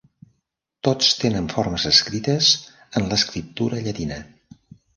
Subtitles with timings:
[0.87, 2.49] Tots tenen formes escrites
[3.01, 4.21] en l'escriptura llatina.